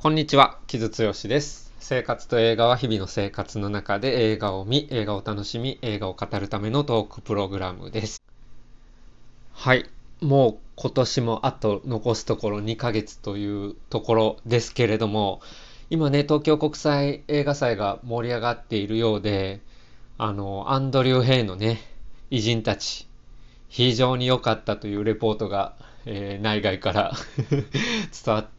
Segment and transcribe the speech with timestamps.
[0.00, 1.72] こんにちは、木津剛です。
[1.80, 8.22] 生活と映画は日々の生活の中で映画を見、映画を楽しみ、映画を語るためのトークプログラムです。
[9.52, 9.90] はい、
[10.20, 15.40] もう今年もあと残すところ2ヶ月というところですけれども、
[15.90, 19.60] 今ね、東京国際映画祭が盛り上がっているようで、
[20.16, 21.80] あの、アンドリュー・ヘイのね、
[22.30, 23.08] 偉人たち、
[23.68, 25.74] 非常に良かったというレポートが、
[26.06, 27.12] えー、内外から
[27.50, 28.57] 伝わって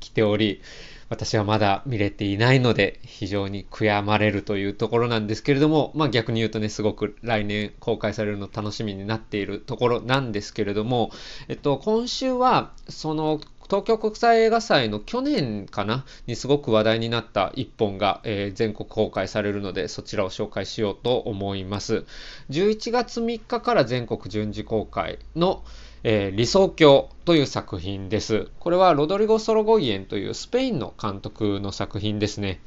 [0.00, 0.60] きており、
[1.08, 11.10] 私はまだ見れていないので、非常に悔やまれるというところなんですけれども、まあ逆に言うとね、すごく来年公開されるの楽しみになっているところなんですけれども、
[11.48, 22.04] えっと、今週は、その東京国際映画祭の去年かなにすごく話題になった一本が、えー、全国公開されるのでそちらを紹介しようと思います。
[22.50, 25.64] 11月3日から全国順次公開の、
[26.06, 28.48] えー、理想郷という作品です。
[28.60, 32.60] これはロドリゴ・ソロゴイエンというスペインの監督の作品ですね。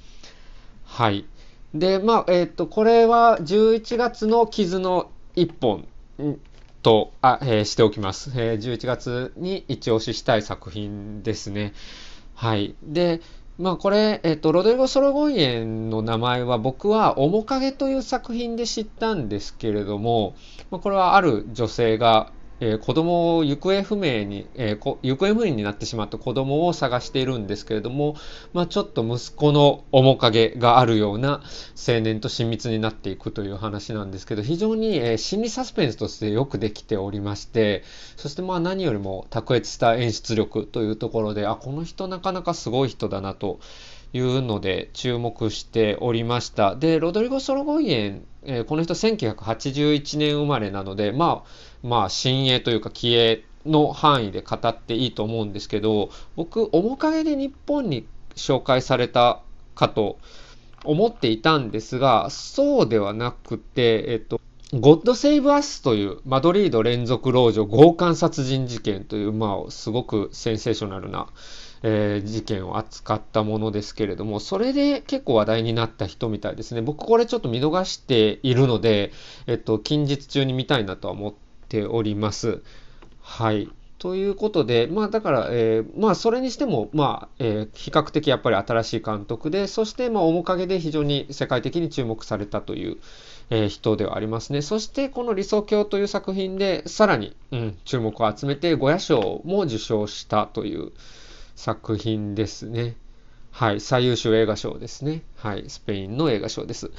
[0.83, 1.25] はい。
[1.75, 5.87] で、まあ、えっ、ー、と、これは11月の傷の一本
[6.81, 8.57] と、あ、えー、しておきます、えー。
[8.57, 11.73] 11月に一押ししたい作品ですね。
[12.33, 12.75] はい。
[12.81, 13.21] で、
[13.59, 20.35] まあこれ、えっ、と、ロドリゴ・ソロゴイエンの名前は僕は面影という作品で知ったんですけれども、
[20.71, 28.15] まあ、これはある女性がえー、子供を行方不明に、えー、行方不明になってしまった子供を探しているんですけれども、
[28.53, 31.43] まあ、ちょっと息子の面影があるような
[31.75, 37.83] 青年と親密になっていくという話なんですけど非常に、えー、心理サスペンスとしてよくできておりまして
[38.15, 43.59] そしてまあ何よりも卓越した演出力というところであこの人なかなかすごい人だなと
[44.17, 46.75] いうので注目しておりました。
[46.75, 59.41] で、ロドリゴ・ソロゴイエン、えー、この人1981年生まれなので、まあ、まあ、新鋭というか、気鋭の範囲で語っていいと思うんですけど、僕、面影で日本に紹介された
[59.75, 60.17] かと
[60.83, 64.41] 思っていたんですが、そうではなくて、えっと、
[64.73, 71.27] ゴッド・セイブ・アスというマドリード連続老女強姦殺人事件という、まあ、すごくセンセーショナルな、
[71.83, 76.81] えー、事件を扱ったものですけれども、それで結構話題になった人みたいですね。
[76.81, 79.11] 僕これちょっと見逃しているので、
[79.47, 81.33] えっと、近日中に見たいなとは思っ
[81.69, 82.61] ております。
[83.21, 83.69] はい。
[83.99, 92.97] ということで、まあだから、えー、まあそれにしても、まあ、えー、比較的やっぱり新しい監督で、そしてまあ面影で非常に世界的に注目されたという、
[93.49, 94.61] えー、人ではありますね。
[94.61, 100.91] そしてこの理想郷という作品でさらに、うん、注目を集めて、ゴヤ賞も受賞したという、
[101.57, 102.95] 作品ですね。
[103.49, 105.23] はい、最優秀映画賞ですね。
[105.35, 106.87] はい、スペインの映画賞です。
[106.87, 106.89] っ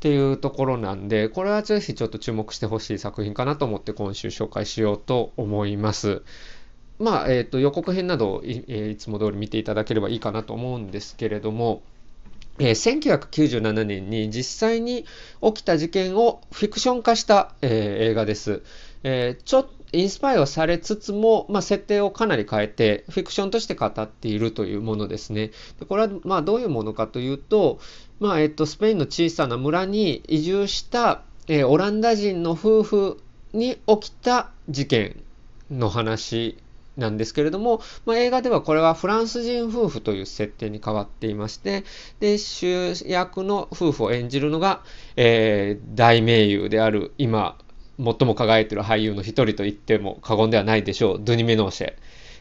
[0.00, 6.20] ていうところなんで、これはぜひちょっと注目してほしい作品かなと思って今週紹介しようと思います。
[6.98, 11.82] まあ、えっ、ー、と、予告編などい,、え、いつも通り見ていただければいいかなと思うんですけれども、
[12.58, 15.06] えー、1997年に実際に
[15.40, 18.62] 起きた事件をフィクション化した、えー、映画です。
[19.04, 25.50] えー、ちょっインスパイアされつつも、まあ、設定をかなり変えて、フィクションとして語っているというものですね。
[25.78, 27.78] でこれは、まあ、どういうものかというと、
[28.18, 33.20] まあ、えっと、スペインの小さな村に移住した、えー、オランダ人の夫婦
[33.52, 35.22] に起きた事件
[35.70, 36.56] の話
[36.96, 41.84] なんですけれども、まあ、映画ではこれはフランス人夫婦という設定に変わっていまして、
[42.20, 44.82] で、主役の夫婦を演じるのが、
[45.16, 47.56] えー、大名優である今、
[48.02, 51.94] 最も輝いている俳優の一人と言っても過言ではないでしょう、ドゥニ・メノーシェ。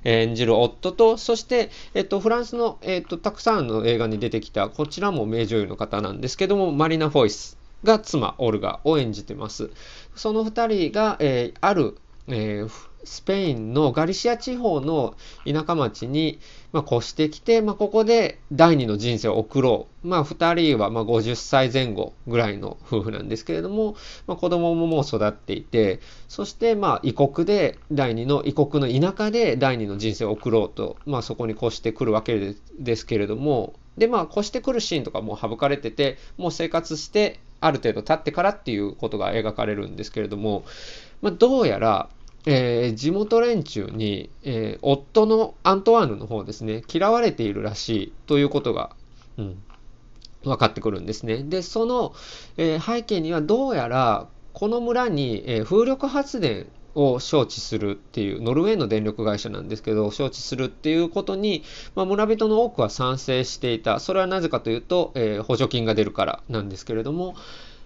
[0.03, 9.69] 演じる夫と、そして、えっと、フランスの、えっと、たくさんの映画に出てきた、こちらも名女優の方なんですけども、マリナ・フォイスが妻、オルガを演じてます。
[10.15, 16.39] その2人が、えー、ある、えースペインのガリシア地方の田舎町に、
[16.71, 20.07] まあ、越してきて、まあ、ここで第二の人生を送ろう。
[20.07, 23.95] まあ、二人はまあ50歳前後ぐらいの夫婦なんですけれども、
[24.27, 40.63] まあ、子供ももう育っていて、そしてまあ異国で、第二の異国の田舎で第二の人生を送ろうと、まあ、そこに越してくるわけですけれども、で、まあ、越してくるシーンとかも省かれてて、もう生活して、ある程度経ってからっていうことが描かれるんですけれども、
[41.21, 42.09] まあ、どうやら、
[42.45, 48.95] えー、地元連中に、えー、夫のアントワーヌの方ですね、嫌われているらしいということが、
[49.37, 49.63] うん、
[50.43, 51.43] 分かってくるんですね。
[51.43, 52.13] で、その、
[52.57, 61.63] えー、背景にはどうやら、この村に、え風力発電を招致するっていう、ノルウェーの電力会社なんですけど、招致するっていうことに、
[61.95, 63.99] まあ、村人の多くは賛成していた。
[63.99, 67.35] それはなぜかというと、え補助金が出るからなんですけれども、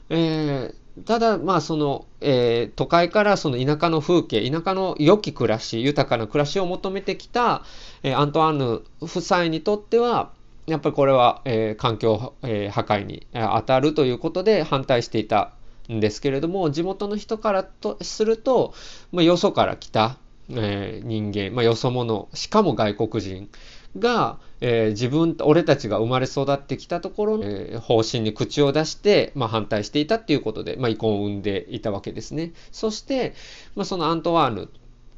[0.09, 7.63] えーただ、まあ、その、えー、都会からその田舎の風景、田舎の良き暮らし、豊かな暮らしを求めてきた、
[8.03, 10.31] えー、アントワーヌ夫妻にとっては、
[10.67, 15.51] やっぱりこれは、えー、環境、えー、破壊に当たるということで反対していた
[15.91, 18.73] んですけれども、地元の人からとすると、
[19.11, 20.17] まあ、よそから来た、
[20.49, 23.49] えー、人間、まあ、よそ者、しかも外国人
[23.97, 32.53] が、えー、自分、俺たちが生まれ育ってきたところの、えー、方針に口を出して、まあ、反対していたっていうことで、まあ、遺恨を生んでいたわけですね。
[32.71, 33.33] そして、
[33.75, 34.69] まあ、そのアントワーヌ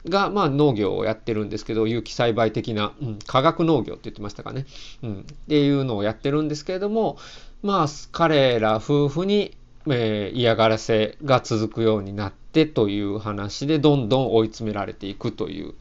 [0.10, 4.66] が、まあ、農業をやってるんですけど、有機栽培的な、うん、化学農業って言ってましたかね、
[5.04, 5.20] うん。
[5.22, 7.18] っていうのをやってるんですけれども、
[7.64, 9.58] まあ、彼ら夫婦に、
[9.90, 15.74] えー、嫌がらせが続くようになってという話で、どんどん追い詰められていくという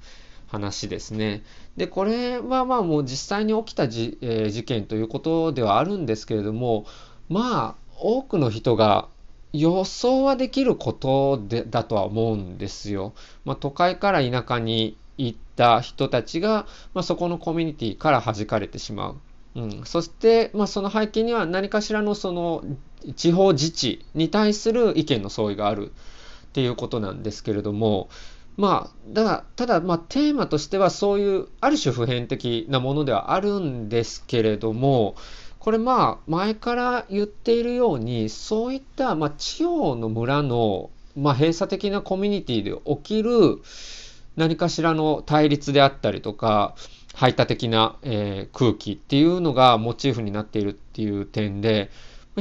[0.49, 1.43] 話ですね。
[1.77, 6.87] で、これはまあもう実際に起きたじ、えー、事件ということではあるんですけれども、
[7.29, 9.09] まあ、多くの人が
[9.53, 13.13] 予想はできることでだとは思うんですよ。
[13.45, 19.17] まあ、都会から田舎に行った人たちが、まあ、そこのコミュニティから弾かれてしまう。
[19.57, 22.63] うん、そして、まあ、その背景には何かしらのその
[23.17, 28.09] 地方自治に対する意見の相違があるっていうことなんですけれども、
[28.57, 35.15] まあ、だがただ、まあ、テーマとしてはそういうある種普遍的なものではあるんですけれども、
[35.59, 43.31] これまあ前から言っているようにそういったまあ地方の村のまあ閉鎖的なコミュニティで起きる
[44.37, 46.77] 何かしらの対立であったりとか
[47.15, 51.91] 排他的な、えー、空気っていうのがモチーフになっているっていう点で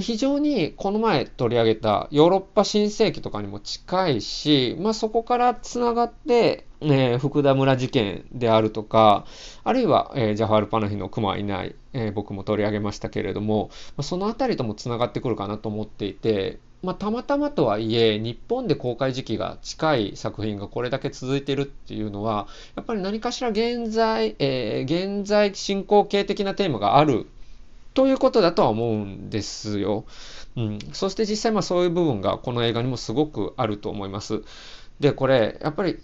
[0.02, 9.26] 非常にこの前取り上げたヨーロッパ新世紀とかにも近いし、まあ、そこからつながって、えー、福田村事件であるとか、
[9.64, 27.28] あるいは、えー、ジャファール・パナヒの熊はいない、えー、僕も取り上げましたけれども、まあ、そのあたりともつながってくるかなと思っていて、まあ、たまたまとはいえ、日本で公開時期が近い作品がこれだけ続いてるっていうのは、やっぱり何かしら現在、えー、現在進行形的なテーマがある
[27.96, 30.06] ということだとは思うんですよ。
[30.56, 34.44] うん、そして実際まあそういう部分がこの映画にもすごくあると思います。
[35.00, 35.98] で、これ、やっぱり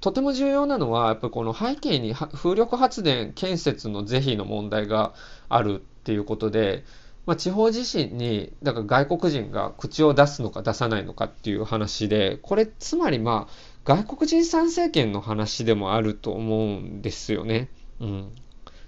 [0.00, 5.14] とても重要なのは、やっぱりこの背景に風力発電建設の是非の問題が
[5.48, 6.84] あるっていうことで、
[7.24, 13.52] まあ、地方自身に、だから外国人が口を出すのか出さないのかっていう話で、これつまりまあ、
[13.84, 17.68] 外国人参政権の話でもあると思うんですよね。
[18.00, 18.32] うん。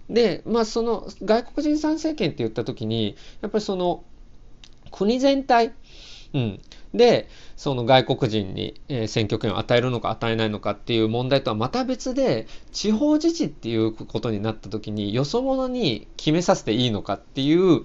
[0.09, 4.05] で、まあ、その外国人参政権って言った時に、やっぱりその
[4.91, 5.73] 国全体、
[6.35, 6.61] うん、
[6.95, 17.85] で、その外国人に、え、選挙権を与えるのか与えないのかっていう問題とはまた別で、地方自治っていうことになった時に、よそ者に決めさせていいのかっていう、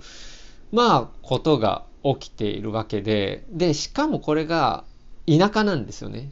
[0.72, 4.86] まあ、ことが起きているわけで、で、しかもこれが
[5.28, 6.32] 田舎なんですよね。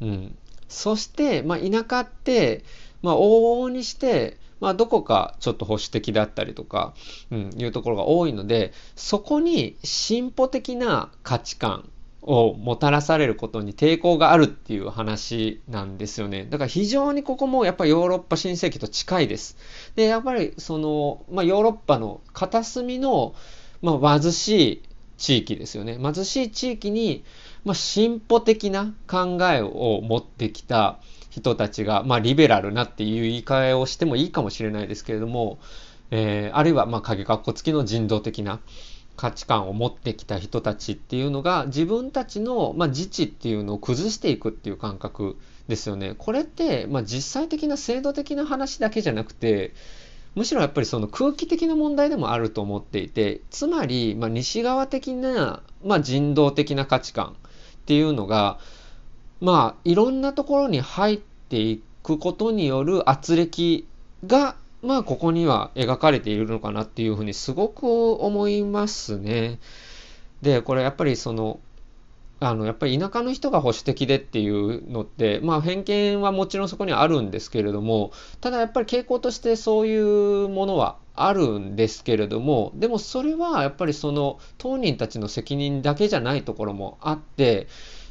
[0.00, 0.36] うん。
[0.68, 2.64] そして、まあ、田舎って、
[3.02, 6.94] まあ、往々にして、まあ、どこかちょっと保守的だったりとか、
[7.30, 11.88] うん、いうところが多いので、そこに進歩的な価値観
[12.22, 16.46] をもたらされることに抵抗があるっていう話なんですよね。
[16.48, 19.56] だから非常にここもやっぱりヨーロッパ新世紀と近いです。
[19.96, 23.34] で、やっぱりその、まあ、ヨーロッパの片隅の、
[23.80, 24.82] まあ、貧しい
[25.16, 25.98] 地域ですよね。
[25.98, 27.24] 貧しい地域に、
[27.64, 30.98] まあ、進歩的な考えを持ってきた、
[31.30, 35.58] 人たちが、まあ、リベラルなっていう言い換えをしてもいいかもしれないですけれども、
[36.10, 38.60] えー、あるいは、まあ、影格好付きの人道的な
[39.16, 45.36] 価値観を持ってきた人たちっていうのが、自分たちの、まあ、自治っていうのを崩していくっていう感覚
[45.68, 46.14] ですよね。
[46.18, 49.72] これって、まあ、実際的な制度的な話だけじゃなくて、
[50.34, 57.36] むしろやっぱりその空気的な問題でもあると思っていて、つまり、まあ、西側的な、まあ、人道的な価値観
[57.82, 58.58] っていうのが、
[59.40, 63.84] まあ、いろんなところに入っっていくことによる圧力
[64.24, 69.58] が、まあ、ここには描かれているのかなっていうふうにすごく思いますね。
[70.42, 71.58] で、これやっぱりその、
[72.38, 87.66] あの、やっぱり田舎の人が保守的でっていうのって、まあ偏見はもちろんそこにはあるんですけれども、ただやっぱり傾向としてそういうものはあるんですけれども、でもそれはやっぱりその当人たちの責任だけじゃないところもあって、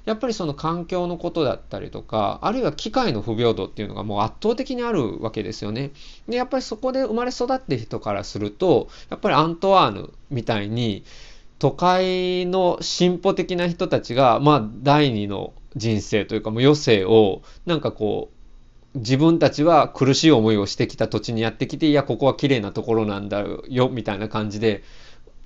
[0.10, 5.92] やっぱりその環境のことだったりとか、あるいは機械の不平等っていうのがもう圧倒的にあるわけですよね。
[6.28, 11.04] で、やっぱりそこで生まれ育って人からすると、やっぱりアントワーヌみたいに、
[11.60, 18.32] 都会の進歩的な人たちが、まあ、第二の人生というか、もう余生を、なんかこ
[18.96, 24.82] う、自分たちは苦しい思いをしてきた土地にやってきて、いや、ここは綺麗なところなんだよ、みたいな感じで、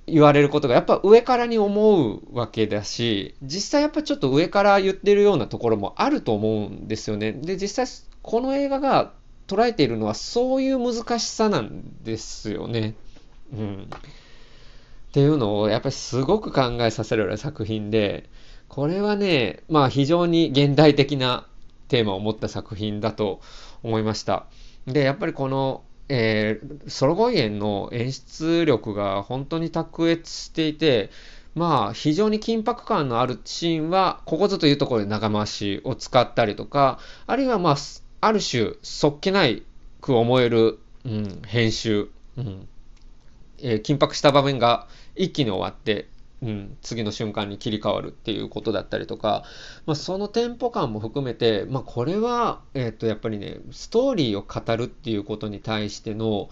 [0.06, 7.32] 言われることがやっぱ上からに思うわけだし、実際やっぱちょっと上から言ってるようなところもあると思うんですよね。
[7.32, 9.12] で、実際この映画が
[9.46, 12.94] 捉えているのはそういう難しさなんですよね。
[13.52, 13.88] うん。
[13.90, 18.28] っていうのをやっぱりすごく考えさせられる作品で、
[18.68, 21.46] これはね、まあ非常に現代的な
[21.88, 23.40] テーマを持った作品だと
[23.82, 24.46] 思いました。
[24.86, 31.10] で、やっぱりこのえー、ソロゴイエンの演出力が本当に卓越していて、
[31.54, 37.76] まあ、非常に緊迫感のあるシーンは、ここぞというところで長回しを使ったりとか、あるいはまあ、
[38.20, 39.62] ある種、そっけない
[40.00, 42.68] く思える、うん、編集、うん。
[43.58, 46.08] えー、緊迫した場面が一気に終わって、
[46.44, 49.44] うん、次の瞬間に切り替わるっていうことだったりとか、
[49.86, 56.50] まあ、そのテンポ感も含めて、まあ、これは、えっ、とやっぱりねストーリーを語るっていうことに対しての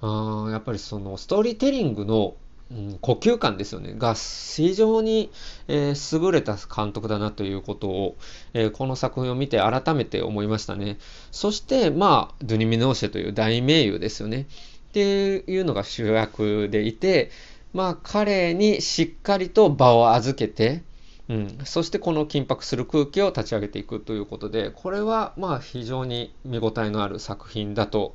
[0.00, 2.36] あやっぱりそのストーリーテリングの、
[2.70, 3.94] うん、呼吸感ですよね。
[3.96, 5.30] が非常に、
[5.66, 8.16] えー、優れた監督だなということを、
[8.52, 10.98] えー、この作品を見て改めて思いましたね。
[11.32, 14.46] そしてまあドゥニ・ミノーシェという大名優ですよね。
[14.90, 17.32] っていうのが主役でいて
[17.74, 20.82] まあ彼にしっかりと場を預けて、
[21.28, 28.14] うん、そしてこの緊迫する空気を立ち上げていくということで、これはまあ非常に見応えのある作品だと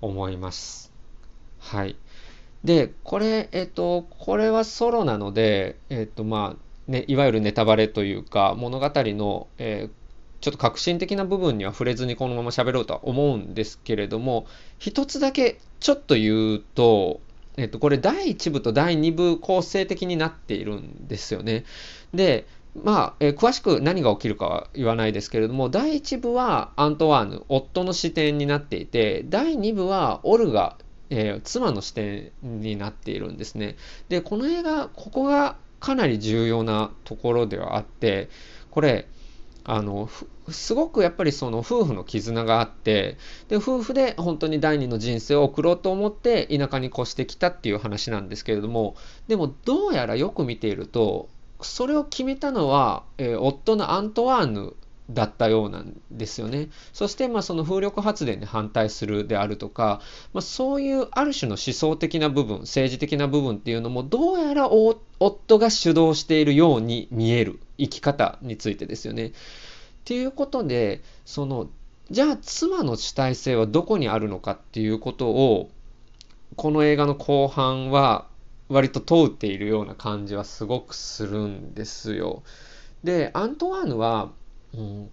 [0.00, 0.92] 思います。
[1.58, 1.96] はい。
[2.64, 9.90] で、これ、えっと、これはソロなので、えっと、まあ、ね、いわゆるネタバレというか、物語の、えー、
[10.40, 14.46] ちょっと革新的な部分には触れずにこのまま喋ろうとは思うんですけれども、
[14.78, 17.20] 一つだけちょっと言うと、
[17.60, 21.64] えっと、これ第1部と第2部構成的になっているんですよね。
[22.14, 22.46] で、
[22.82, 30.78] まあ、えー、詳しく何が起きるかは言わないですけれども、第1部はアントワーヌ、夫の視点になっていて、第2部はオルガ、
[31.10, 33.76] えー、妻の視点になっているんですね。
[34.08, 38.30] で、この映画、ここがかなり重要なところではあって、
[38.70, 39.06] これ、
[39.64, 40.08] あの
[40.52, 43.16] すごくやっぱりその夫婦の絆があって
[43.48, 48.96] で夫婦で本当に第二の人生を送ろうと思って田舎に越してきたっていう話なんですけれども
[49.28, 51.28] でもどうやらよく見ていると
[51.62, 54.74] それを決めたのは、えー、夫のアントワーヌ
[55.12, 56.68] だったようなんですよね。
[56.92, 60.00] そしてまあその風力発電に反対するであるとか、
[60.32, 69.32] まあ、そういうある種の思想的な部分政治的な部分っていうのもどうやら夫が主導しているように見える生き方についてですよね。
[70.00, 71.68] っていうことでその
[72.10, 75.70] じゃあ妻の主体性はどこにあるのかっていうことを
[76.56, 78.26] この映画の後半は
[78.68, 82.42] 割と問うているような感じはすごくするんですよ。
[83.04, 84.30] でアントワーヌは
[84.74, 85.10] うん、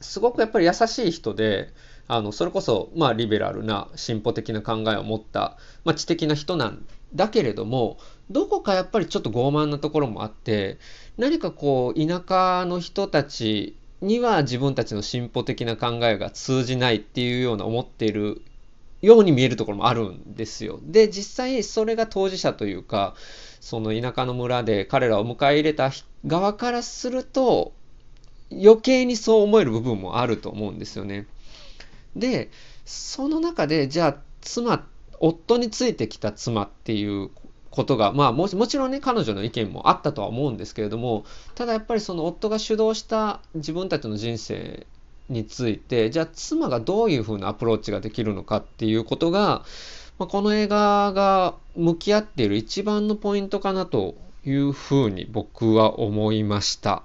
[0.00, 1.70] すごくやっぱり優しい人で、
[2.06, 7.96] あのそれこそ、まあ、リベラルな進歩的な考えを持った、まあ、知的な人なんだけれども
[8.30, 10.76] どこかやっぱりちょっと傲慢なところもあって
[11.16, 18.42] 何かこう田舎の人たちには自分たちの進歩的な考えが通じないっていうような思っている
[19.02, 20.78] ように見えるところもあるんですよ。
[20.82, 23.14] で実際それが当事者というか
[23.60, 25.90] その田舎の村で彼らを迎え入れた
[26.26, 27.72] 側からすると
[28.52, 31.26] 余計にそう思える部分もあると思うんですよね。
[32.14, 32.50] で、
[32.84, 34.86] その中で、じゃあ、妻、
[35.20, 37.30] 夫についてきた妻っていう
[37.74, 41.24] ことが、まあも、もちろんね、彼女の意見もあったとは思うんですけれども、
[41.56, 44.86] ただやっぱりその夫が主導した自分たちの人生
[45.28, 49.64] について、じゃあ妻がどういうふうなアプローチができるのかっていうことが、
[50.20, 54.14] まあ、この映画が向き合っている一番のポイントかなと
[54.44, 57.02] いうふうに僕は思いました。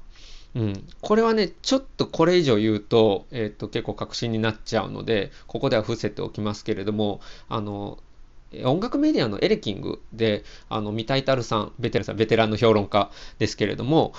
[0.55, 7.97] うん、これはね、ちょっとこれ以上言うと、えっ、ー、と、結構確信になっちゃうので、ここでは伏せておきますけれども、あの、
[8.63, 14.13] 音楽メディアのエレキングで、あの、三田至さん、ベテランさん、ベテランの評論家ですけれども、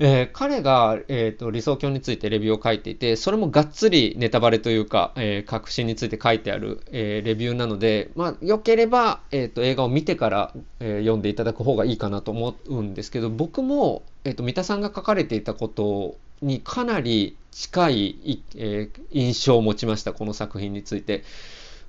[0.00, 21.22] えー、彼が、えーと、理想郷についてレビューを書いていて、それもがっつりネタバレというか、えー、革新について書いてある、えー、レビューなので、まあ、よければ、えーと、映画を見てから、え読んでいただく方がいいかなと思うんですけど、僕も、えーと、三田さんが書かれていたことにかなり近い、え印象を持ちました、この作品について。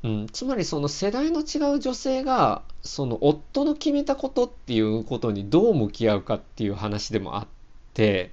[0.05, 7.47] うん、つまりその世代の違う女性がその夫の決めたことっていうことにどう向き合うかっていう話でもあっ
[7.95, 8.31] て、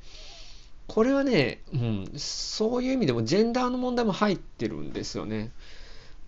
[0.87, 5.51] これはね、うん、そういう意味でもジェンダーの問題も入ってるんですよね。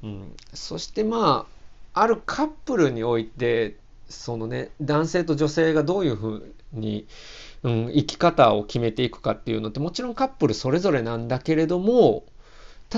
[0.03, 1.47] うん、そしてま
[1.93, 3.77] あ、あるカップルにおいて、
[4.09, 7.07] そのね、男性と女性がどういうふうに、
[7.65, 12.25] うん、生き方を決めていくかっていうのってもちろんカップルそれぞれなんだけれども、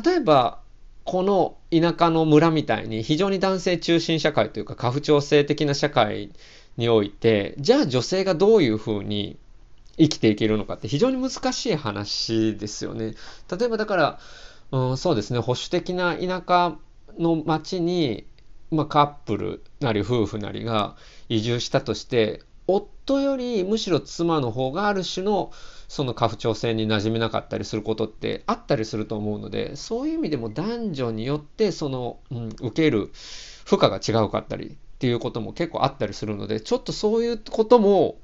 [0.04, 0.60] 例えば、
[1.06, 6.30] この田舎の村みたいに非常に男性中心社会というか家父長制的な社会
[6.76, 9.38] において、じゃあ女性がどういうふうに
[9.98, 13.14] 生きていけるのかって非常に難しい話ですよね。
[13.50, 14.18] 例えばだから、
[14.72, 16.76] うん、そうですね、保守的な田舎
[17.18, 18.26] の町に、
[18.70, 20.96] まあ、カップルなり夫婦なりが
[21.28, 25.52] 移住したとして、夫よりむしろ妻の方がある種の
[25.88, 33.10] その家父長制に馴染めなかったりすることってあったりすると思うのでそういう意味でも男女によってその、うん、受ける
[33.64, 38.18] 負荷が違うかったりっていうことも結構あったりするのでちょっとそういうことも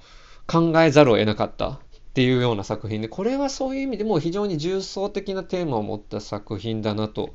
[0.46, 1.78] 考えざるを得なかったっ
[2.14, 7.32] ていうような作品でこれはそういう意味でも非常に重層的なテーマを持った作品だなと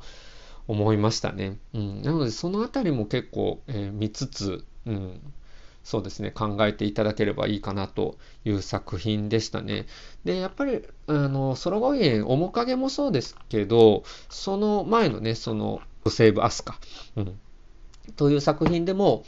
[0.68, 1.58] 思いましたね。
[1.72, 5.20] うん、なのでそのあたりも結構、えー、見つつ、うん、
[5.84, 9.86] そうですね、考えていただければいいかなという作品でしたね。
[10.24, 15.80] で、やっぱり、あの、ソロゴイエン、面影もそうですけど、その前のね、その、
[16.10, 16.78] セーブ・アスカ、
[17.16, 17.38] うん、
[18.16, 19.24] という作品でも、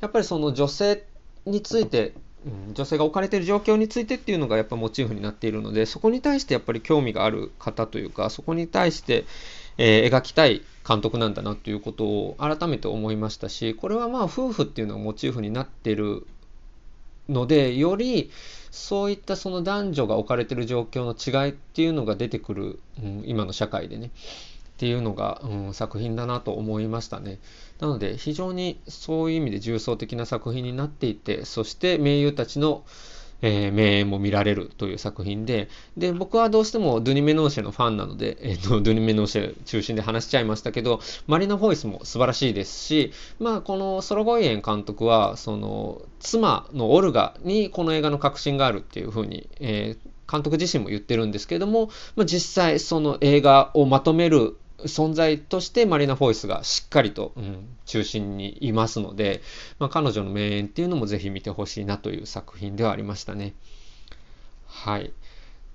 [0.00, 1.04] やっぱりその女性
[1.46, 2.14] について、
[2.46, 9.24] うん、女性が置かれている状況についてっていうのがやっぱモチーフになっているので、そこに対してやっぱり興味がある方というか、そこに対して、
[9.78, 16.26] えー、描きたい監督なんだなということを改めて思いましたしこれはまあ夫婦っていうのがモチーフになってる
[17.28, 18.30] のでより
[18.70, 24.10] そういったその男女が置かれてる状況の違いっていうのが出てくる、うん、今の社会でね
[24.74, 27.38] っていうのが、うん、作品だなと思いましたね。
[27.78, 32.82] なので非常にそういう意味で重層的な作品になっていてそして名優たちの
[33.42, 59.40] えー、名演も見られるという作品で、で、僕はどうしてもドゥニ・メノーシェのファンなので、えっ、ー、と、ドゥニ・メノーシェ中心で話しちゃいましたけど、マリナ・ホイスも素晴らしいですし、まあ、このソロゴイエン監督は、その、妻のオルガにこの映画の革新があるっていうふうに、えー、監督自身も言ってるんですけども、まあ、実際その映画をまとめる存在としてマリナ・フォイスがしっかりと、うん、中心にいますので、
[59.78, 63.54] まあ、彼女の名演っていうのもぜひ見てほしいなという作品ではありましたね。
[64.66, 65.12] はい。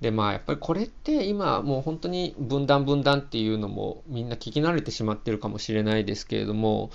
[0.01, 6.91] でまあやっぱりこれって今もう本当に分断分断っていうのもみんな聞き慣れてしまってるかもしれないですけれども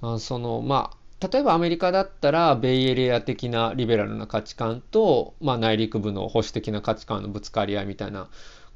[0.00, 8.28] あそのまあ例えばアメリカだったらベイエリア的なリベラルな価値観と、まあ、内陸部の保守的な価値観のぶつかり合いみたいな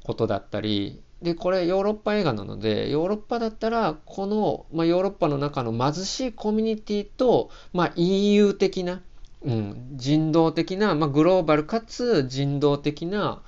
[0.03, 9.01] ことだったりで、これヨーロッパ映画なので、ヨーロッパだったら、この、まあ、ヨーロッパの中の貧しいコミュニティと、まあ、EU 的な、
[9.41, 13.41] うん、人道的な、まあ、グローバルかつ人道的な、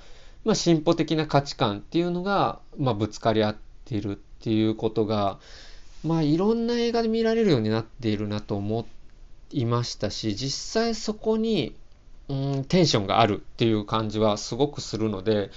[0.46, 5.38] まあ、進歩的な価値観っていうのが、まあ、ぶつかり合っているっていうことが、
[6.02, 8.86] まあ、いろんな映画で見られるようになっているなと思
[9.50, 11.74] いましたし、実際そこに、
[12.30, 15.50] うん、テンションがあるっていう感じはすごくするので、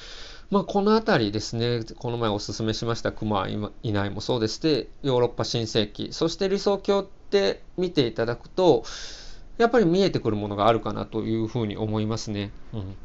[0.51, 8.83] まあ、この辺りですね、この前お勧めしました熊はいないもそうですで、ヨーロッパ新世紀、そして理想郷って見ていただくと、
[9.59, 12.51] やっぱり見えてくるものがあるかなというふうに思いますね。
[12.73, 12.95] うん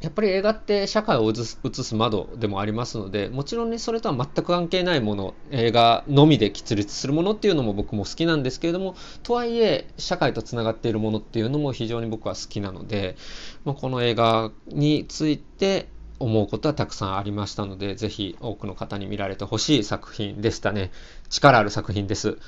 [0.00, 13.16] やっぱり映画って社会を映す映す窓でもありますので、もちろんね、それとは全く関係ないもの、映画のみで喫立するものっていうのも僕も好きなんですけれども、とはいえ、社会とつながっているものっていうのも非常に僕は好きなので、
[13.64, 20.90] まあ、この映画について、思うことはたくさんありましたので、ぜひ多くの方に見られてほしい作品でしたね。
[21.28, 22.38] 力ある作品です。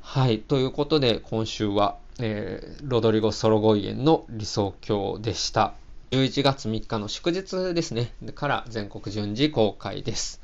[0.00, 0.38] はい。
[0.38, 5.74] ということで、今週は、えー、ロドリゴ・ソロゴイエンの理想郷でした。
[6.10, 8.12] 11月3日の祝日ですね。
[8.34, 10.40] から全国順次公開です。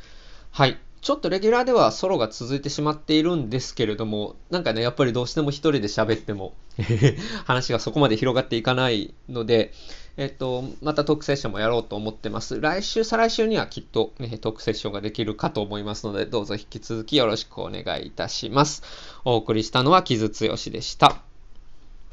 [0.50, 0.78] はい。
[1.04, 6.54] ちょっとレギュラーではソロが続いてしまっているんですけれども、なんかね、やっぱりどうしても一人で喋っても
[7.44, 9.74] 話がそこまで広がっていかないので、
[10.16, 12.58] えっと、またトークセッションもやろうと思ってます。
[12.58, 18.82] 来週、再来週にはきっと、ね、トークセッションができるかと思いますので、どうぞ引き続きよろしくお願いいたします。
[19.26, 21.33] お送りしたのは木津剛でした。